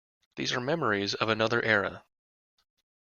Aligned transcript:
These 0.35 0.51
are 0.53 0.59
memories 0.59 1.13
of 1.13 1.29
another 1.29 1.61
era. 1.61 2.03